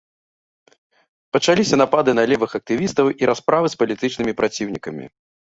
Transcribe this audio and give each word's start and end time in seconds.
Пачаліся 1.37 1.75
напады 1.81 2.11
на 2.21 2.25
левых 2.31 2.57
актывістаў 2.61 3.11
і 3.25 3.31
расправы 3.33 3.67
з 3.75 3.79
палітычнымі 3.83 4.37
праціўнікамі. 4.43 5.05